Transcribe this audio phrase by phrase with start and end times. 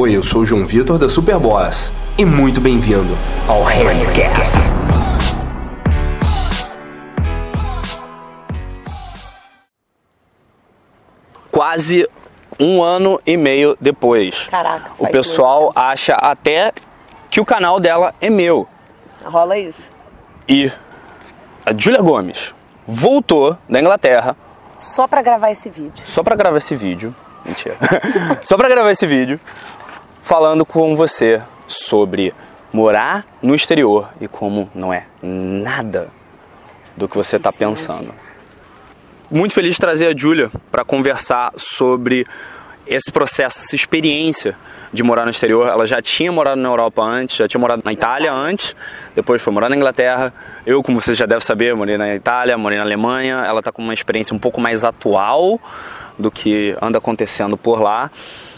[0.00, 3.14] Oi, eu sou o João Vitor da Superboss e muito bem-vindo
[3.46, 4.56] ao Handcast.
[11.52, 12.08] Quase
[12.58, 14.48] um ano e meio depois.
[14.50, 16.72] Caraca, O pessoal muito acha até
[17.28, 18.66] que o canal dela é meu.
[19.22, 19.90] Rola isso.
[20.48, 20.72] E
[21.66, 22.54] a Julia Gomes
[22.86, 24.34] voltou da Inglaterra
[24.78, 26.02] Só pra gravar esse vídeo.
[26.06, 27.14] só pra gravar esse vídeo.
[27.44, 27.76] Mentira.
[28.40, 29.38] só pra gravar esse vídeo
[30.30, 32.32] falando com você sobre
[32.72, 36.08] morar no exterior e como não é nada
[36.96, 38.14] do que você tá Sim, pensando.
[39.28, 42.24] Muito feliz de trazer a Julia para conversar sobre
[42.86, 44.56] esse processo, essa experiência
[44.92, 45.66] de morar no exterior.
[45.66, 48.76] Ela já tinha morado na Europa antes, já tinha morado na Itália antes,
[49.16, 50.32] depois foi morar na Inglaterra.
[50.64, 53.42] Eu, como você já deve saber, morei na Itália, morei na Alemanha.
[53.48, 55.60] Ela está com uma experiência um pouco mais atual
[56.16, 58.12] do que anda acontecendo por lá.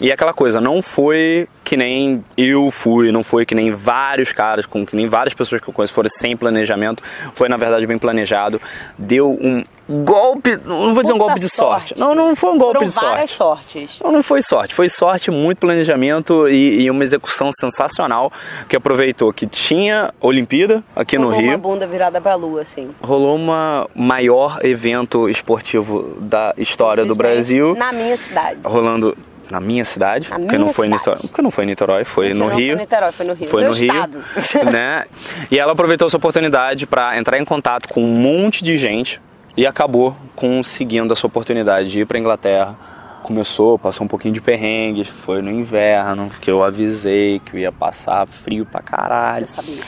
[0.00, 4.66] E aquela coisa, não foi que nem eu fui, não foi que nem vários caras,
[4.66, 7.02] com que nem várias pessoas que eu conheço foram sem planejamento.
[7.34, 8.60] Foi, na verdade, bem planejado.
[8.98, 11.94] Deu um golpe, não vou dizer um golpe de sorte.
[11.98, 13.10] Não, não foi um golpe Foram de sorte.
[13.12, 14.00] várias sortes.
[14.02, 18.30] Não, não foi sorte, foi sorte, muito planejamento e, e uma execução sensacional
[18.68, 21.50] que aproveitou que tinha Olimpíada aqui no Rolou Rio.
[21.50, 22.90] uma bunda virada pra lua, assim.
[23.02, 28.58] Rolou uma maior evento esportivo da história do Brasil, Na minha cidade.
[28.64, 29.16] rolando
[29.50, 31.04] na minha cidade, Na porque minha não foi em cidade.
[31.10, 32.72] Niterói, porque não foi em Niterói, foi Mentira, no não Rio.
[32.74, 33.48] foi Niterói, foi no Rio.
[33.48, 34.24] Foi Meu no Rio, estado.
[34.70, 35.04] né?
[35.50, 39.20] E ela aproveitou essa oportunidade para entrar em contato com um monte de gente
[39.56, 42.76] e acabou conseguindo essa oportunidade de ir para Inglaterra.
[43.22, 47.72] Começou, passou um pouquinho de perrengues, foi no inverno, que eu avisei que eu ia
[47.72, 49.44] passar frio pra caralho.
[49.44, 49.82] Eu sabia.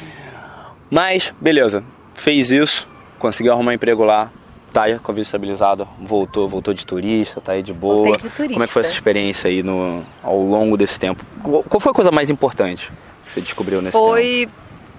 [0.91, 4.31] Mas, beleza, fez isso, conseguiu arrumar emprego lá,
[4.77, 7.95] tá aí com a vida estabilizada, voltou, voltou de turista, tá aí de boa.
[7.95, 8.53] Voltei de turista.
[8.53, 11.25] Como é que foi essa experiência aí no, ao longo desse tempo?
[11.43, 12.93] Qual foi a coisa mais importante
[13.25, 14.05] que você descobriu nesse tempo?
[14.05, 14.47] Foi.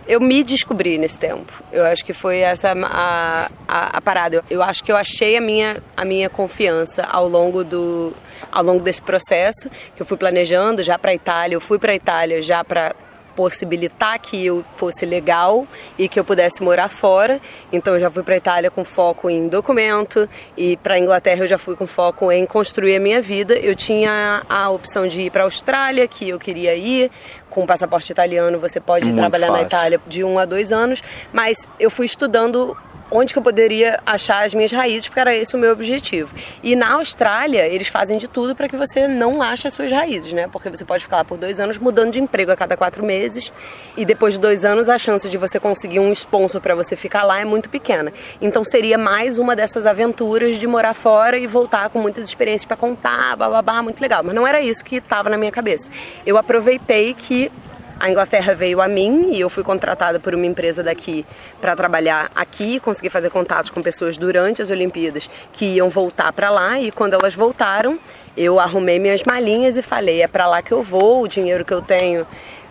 [0.08, 1.52] Eu me descobri nesse tempo.
[1.72, 4.38] Eu acho que foi essa a, a, a parada.
[4.38, 8.14] Eu, eu acho que eu achei a minha, a minha confiança ao longo do
[8.52, 11.56] ao longo desse processo que eu fui planejando já para Itália.
[11.56, 12.96] Eu fui para Itália já para
[13.38, 17.40] possibilitar que eu fosse legal e que eu pudesse morar fora.
[17.72, 20.28] Então eu já fui para Itália com foco em documento
[20.58, 23.54] e para Inglaterra eu já fui com foco em construir a minha vida.
[23.54, 27.12] Eu tinha a opção de ir para Austrália, que eu queria ir.
[27.48, 29.68] Com passaporte italiano você pode Muito trabalhar na fácil.
[29.68, 32.76] Itália de um a dois anos, mas eu fui estudando
[33.12, 36.34] onde que eu poderia achar as minhas raízes, porque era esse o meu objetivo.
[36.62, 40.34] E na Austrália, eles fazem de tudo para que você não ache as suas raízes,
[40.34, 40.48] né?
[40.52, 43.52] Porque você pode ficar lá por dois anos mudando de emprego a cada quatro meses,
[43.96, 47.24] e depois de dois anos a chance de você conseguir um sponsor para você ficar
[47.24, 48.12] lá é muito pequena.
[48.42, 52.78] Então seria mais uma dessas aventuras de morar fora e voltar com muitas experiências para
[52.78, 54.24] contar, bababá, muito legal.
[54.24, 55.90] Mas não era isso que estava na minha cabeça.
[56.26, 57.52] Eu aproveitei que
[58.00, 61.26] a Inglaterra veio a mim e eu fui contratada por uma empresa daqui
[61.60, 66.50] para trabalhar aqui, consegui fazer contatos com pessoas durante as Olimpíadas que iam voltar para
[66.50, 67.98] lá e quando elas voltaram,
[68.36, 71.74] eu arrumei minhas malinhas e falei, é para lá que eu vou, o dinheiro que
[71.74, 72.26] eu tenho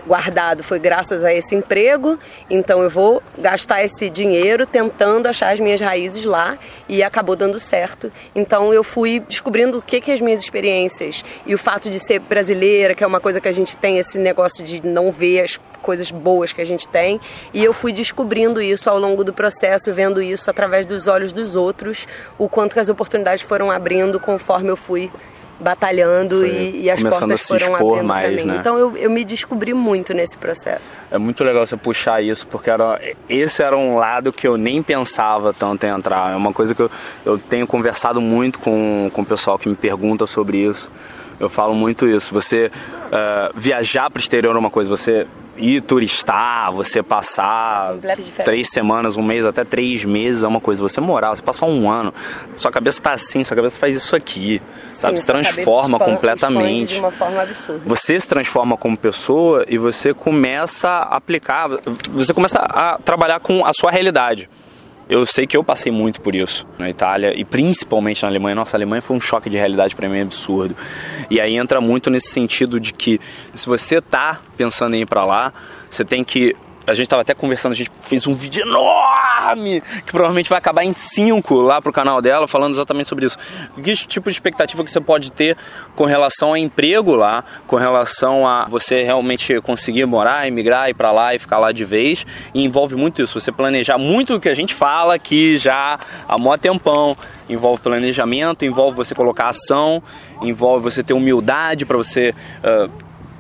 [0.06, 2.19] guardado foi graças a esse emprego,
[2.49, 6.59] então eu vou gastar esse dinheiro tentando achar as minhas raízes lá
[6.89, 8.11] e acabou dando certo.
[8.34, 12.21] Então eu fui descobrindo o que que as minhas experiências e o fato de ser
[12.21, 15.61] brasileira, que é uma coisa que a gente tem esse negócio de não ver as
[15.83, 17.21] coisas boas que a gente tem,
[17.55, 21.55] e eu fui descobrindo isso ao longo do processo, vendo isso através dos olhos dos
[21.55, 22.06] outros,
[22.37, 25.11] o quanto que as oportunidades foram abrindo conforme eu fui
[25.59, 28.56] batalhando Foi e, e as começando portas a se foram expor mais, né?
[28.59, 31.00] Então eu, eu me descobri muito nesse processo.
[31.11, 34.83] É muito legal você puxar isso, porque era, esse era um lado que eu nem
[34.83, 36.33] pensava tanto em entrar.
[36.33, 36.91] É uma coisa que eu,
[37.25, 40.91] eu tenho conversado muito com, com o pessoal que me pergunta sobre isso.
[41.39, 42.33] Eu falo muito isso.
[42.35, 42.71] Você
[43.13, 45.27] eh, viajar para o exterior é uma coisa, você
[45.59, 47.95] ir turistar, você passar
[48.45, 50.83] três semanas, um mês, até três meses é uma coisa.
[50.83, 52.13] Você morar, você passar um ano,
[52.57, 55.17] sua cabeça tá assim, sua cabeça faz isso aqui, sabe?
[55.17, 57.81] Sim, Se sua cabeça transforma expan- completamente expande de uma forma absurda.
[57.87, 61.69] você se transforma como pessoa e você começa a aplicar,
[62.11, 64.50] você começa a trabalhar com a sua realidade.
[65.08, 68.56] Eu sei que eu passei muito por isso na Itália e principalmente na Alemanha.
[68.56, 70.76] Nossa, a Alemanha foi um choque de realidade para mim absurdo.
[71.31, 73.20] E aí entra muito nesse sentido de que
[73.55, 75.53] se você tá pensando em ir para lá,
[75.88, 76.56] você tem que
[76.87, 80.84] a gente tava até conversando, a gente fez um vídeo enorme, que provavelmente vai acabar
[80.84, 83.38] em 5 lá pro canal dela, falando exatamente sobre isso.
[83.82, 85.56] Que tipo de expectativa que você pode ter
[85.94, 91.12] com relação a emprego lá, com relação a você realmente conseguir morar, emigrar, ir para
[91.12, 94.48] lá e ficar lá de vez, e envolve muito isso, você planejar muito do que
[94.48, 95.98] a gente fala aqui já
[96.28, 97.16] há mó tempão,
[97.48, 100.02] envolve planejamento, envolve você colocar ação,
[100.43, 102.34] envolve você ter humildade para você...
[102.62, 102.88] ah,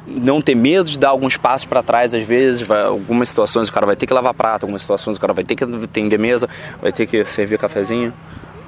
[0.06, 3.72] não ter medo de dar alguns passos para trás, às vezes, vai, algumas situações o
[3.72, 6.48] cara vai ter que lavar prato, algumas situações o cara vai ter que atender mesa,
[6.80, 8.12] vai ter que servir cafezinho,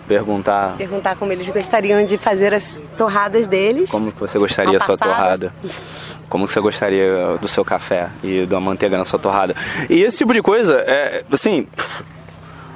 [0.08, 0.76] perguntar.
[0.76, 3.90] Perguntar como eles gostariam de fazer as torradas deles.
[3.90, 5.54] Como você gostaria a sua torrada?
[6.28, 9.54] Como você gostaria do seu café e da manteiga na sua torrada?
[9.88, 11.66] E esse tipo de coisa, é, assim,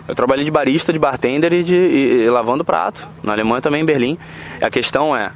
[0.06, 3.08] eu trabalhei de barista, de bartender e, de, e, e lavando prato.
[3.22, 4.18] Na Alemanha também, em Berlim.
[4.60, 5.32] A questão é,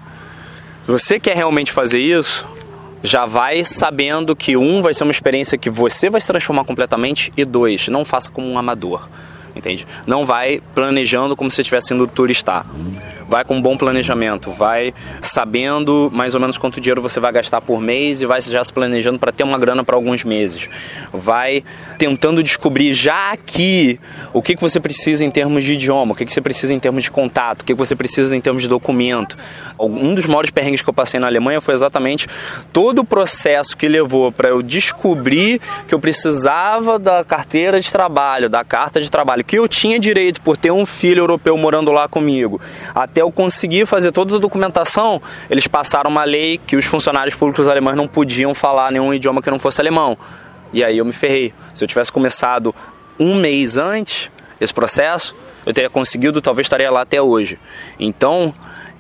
[0.85, 2.47] se você quer realmente fazer isso,
[3.07, 7.33] já vai sabendo que um vai ser uma experiência que você vai se transformar completamente
[7.37, 9.09] e dois, não faça como um amador,
[9.55, 9.87] entende?
[10.07, 12.67] Não vai planejando como se estivesse sendo turista
[13.29, 17.61] vai com um bom planejamento, vai sabendo mais ou menos quanto dinheiro você vai gastar
[17.61, 20.69] por mês e vai já se planejando para ter uma grana para alguns meses.
[21.13, 21.65] Vai
[21.99, 23.99] tentando descobrir já aqui
[24.33, 26.79] o que, que você precisa em termos de idioma, o que, que você precisa em
[26.79, 29.37] termos de contato, o que, que você precisa em termos de documento.
[29.79, 32.29] Um dos maiores perrengues que eu passei na Alemanha foi exatamente
[32.73, 38.49] todo o processo que levou para eu descobrir que eu precisava da carteira de trabalho,
[38.49, 42.09] da carta de trabalho, que eu tinha direito por ter um filho europeu morando lá
[42.09, 42.61] comigo.
[42.95, 47.35] Até até eu conseguir fazer toda a documentação, eles passaram uma lei que os funcionários
[47.35, 50.19] públicos alemães não podiam falar nenhum idioma que não fosse alemão.
[50.71, 51.55] E aí eu me ferrei.
[51.75, 52.75] Se eu tivesse começado
[53.19, 54.31] um mês antes
[54.61, 55.35] esse processo,
[55.65, 57.59] eu teria conseguido, talvez estaria lá até hoje.
[57.99, 58.55] Então,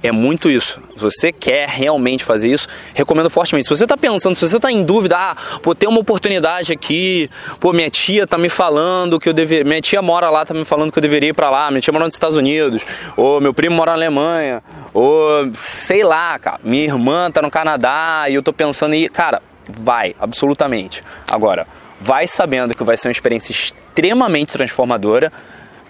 [0.09, 0.81] é muito isso.
[0.95, 3.67] Se você quer realmente fazer isso, recomendo fortemente.
[3.67, 7.31] Se você está pensando, se você está em dúvida, ah, pô, tem uma oportunidade aqui,
[7.61, 10.65] pô, minha tia está me falando que eu deveria, minha tia mora lá, está me
[10.65, 12.83] falando que eu deveria ir para lá, minha tia mora nos Estados Unidos,
[13.17, 14.63] ou meu primo mora na Alemanha,
[14.93, 19.09] ou sei lá, cara, minha irmã está no Canadá e eu estou pensando em ir,
[19.11, 21.03] cara, vai, absolutamente.
[21.31, 21.67] Agora,
[22.01, 25.33] vai sabendo que vai ser uma experiência extremamente transformadora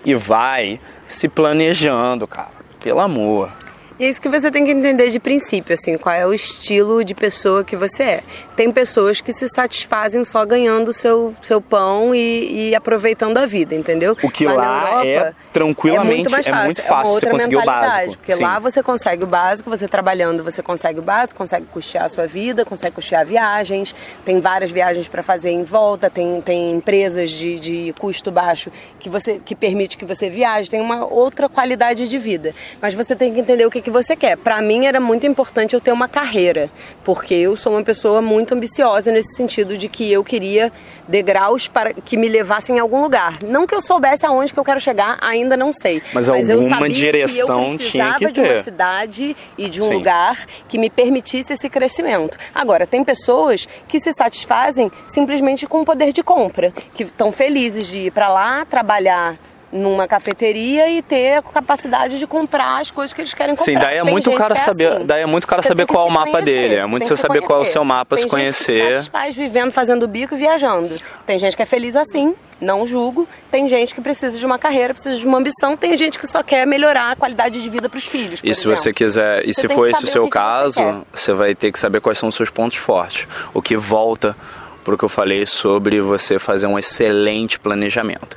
[0.04, 2.56] e vai se planejando, cara.
[2.80, 3.50] Pelo amor.
[3.98, 7.02] E é isso que você tem que entender de princípio, assim, qual é o estilo
[7.02, 8.22] de pessoa que você é.
[8.54, 13.74] Tem pessoas que se satisfazem só ganhando seu, seu pão e, e aproveitando a vida,
[13.74, 14.14] entendeu?
[14.22, 17.10] O que lá, lá é Europa, é tranquilamente, é muito, mais fácil, é muito fácil
[17.10, 18.16] é você conseguir o básico.
[18.18, 18.42] Porque Sim.
[18.42, 22.26] lá você consegue o básico, você trabalhando, você consegue o básico, consegue custear a sua
[22.26, 23.94] vida, consegue custear viagens,
[24.26, 29.08] tem várias viagens para fazer em volta, tem, tem empresas de, de custo baixo que,
[29.08, 32.54] você, que permite que você viaje, tem uma outra qualidade de vida.
[32.80, 34.36] Mas você tem que entender o que que você quer.
[34.36, 36.68] Para mim era muito importante eu ter uma carreira,
[37.04, 40.72] porque eu sou uma pessoa muito ambiciosa nesse sentido de que eu queria
[41.06, 43.34] degraus para que me levassem a algum lugar.
[43.44, 46.02] Não que eu soubesse aonde que eu quero chegar, ainda não sei.
[46.12, 49.80] Mas, mas eu sabia direção que eu precisava tinha que de uma cidade e de
[49.80, 49.94] um Sim.
[49.94, 52.36] lugar que me permitisse esse crescimento.
[52.52, 57.86] Agora, tem pessoas que se satisfazem simplesmente com o poder de compra, que estão felizes
[57.86, 59.38] de ir para lá trabalhar
[59.76, 63.72] numa cafeteria e ter a capacidade de comprar as coisas que eles querem comprar.
[63.72, 65.06] Sim, daí é tem muito cara é saber, assim.
[65.06, 67.42] daí é muito cara saber qual é o mapa conhecer, dele, é muito você saber
[67.42, 68.96] qual é o seu mapa, tem se conhecer.
[68.96, 70.94] Gente que faz vivendo, fazendo bico e viajando.
[71.26, 73.28] Tem gente que é feliz assim, não julgo.
[73.50, 75.76] Tem gente que precisa de uma carreira, precisa de uma ambição.
[75.76, 78.40] Tem gente que só quer melhorar a qualidade de vida para os filhos.
[78.42, 78.76] e se exemplo.
[78.76, 81.78] você quiser, e você se for esse o seu caso, você, você vai ter que
[81.78, 83.28] saber quais são os seus pontos fortes.
[83.52, 84.36] O que volta
[84.86, 88.36] porque eu falei sobre você fazer um excelente planejamento.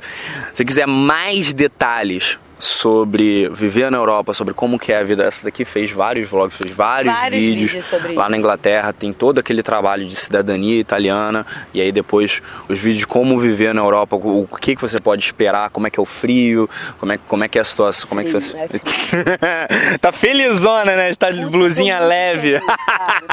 [0.52, 5.24] Se quiser mais detalhes sobre viver na Europa, sobre como que é a vida.
[5.24, 8.30] Essa daqui fez vários vlogs, fez vários, vários vídeos, vídeos lá isso.
[8.30, 8.92] na Inglaterra.
[8.92, 13.74] Tem todo aquele trabalho de cidadania italiana e aí depois os vídeos de como viver
[13.74, 17.12] na Europa, o que que você pode esperar, como é que é o frio, como
[17.12, 18.56] é, como é que é a situação, como é que você...
[18.56, 21.10] É tá felizona, né?
[21.10, 22.58] Está de blusinha leve.
[22.58, 22.66] Feliz,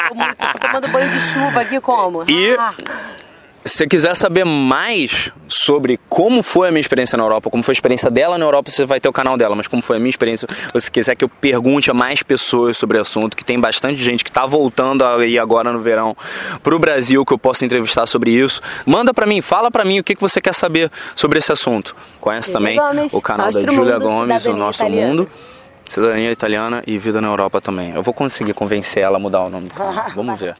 [0.07, 2.23] tô, muito, tô tomando banho de chuva aqui como?
[2.27, 2.73] E Ah.
[3.67, 7.73] Se você quiser saber mais sobre como foi a minha experiência na Europa, como foi
[7.73, 9.99] a experiência dela na Europa, você vai ter o canal dela, mas como foi a
[9.99, 13.43] minha experiência, se você quiser que eu pergunte a mais pessoas sobre o assunto, que
[13.43, 16.15] tem bastante gente que está voltando aí agora no verão
[16.63, 20.03] pro Brasil, que eu possa entrevistar sobre isso, manda para mim, fala para mim o
[20.03, 21.95] que, que você quer saber sobre esse assunto.
[22.19, 25.07] Conhece também Gomes, o canal da Mundo, Gomes, o Nosso Italiana.
[25.07, 25.29] Mundo.
[25.87, 27.93] Cidadania italiana e vida na Europa também.
[27.93, 30.11] Eu vou conseguir convencer ela a mudar o nome do canal.
[30.15, 30.57] Vamos ver.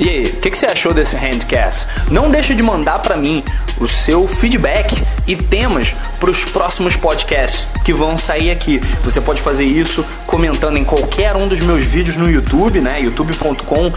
[0.00, 1.86] E aí, o que, que você achou desse handcast?
[2.08, 3.42] Não deixa de mandar para mim
[3.80, 4.94] o seu feedback
[5.26, 8.80] e temas para os próximos podcasts que vão sair aqui.
[9.02, 13.00] Você pode fazer isso comentando em qualquer um dos meus vídeos no YouTube, né?
[13.00, 13.92] youtube.com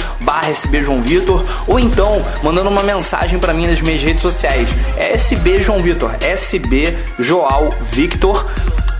[0.51, 4.67] sbjoãovitor ou então mandando uma mensagem para mim nas minhas redes sociais.
[4.97, 8.49] É SB João Vitor, SB Joal Victor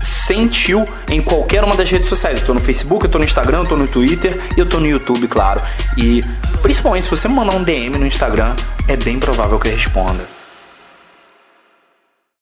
[0.02, 2.40] sentiu em qualquer uma das redes sociais.
[2.40, 4.80] Eu tô no Facebook, eu tô no Instagram, eu tô no Twitter e eu tô
[4.80, 5.60] no YouTube, claro.
[5.96, 6.22] E
[6.62, 8.54] principalmente se você mandar um DM no Instagram,
[8.88, 10.41] é bem provável que eu responda.